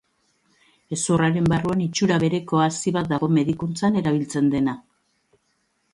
[0.95, 4.79] Hezurraren barruan itxura bereko hazi bat dago medikuntzan erabiltzen dena.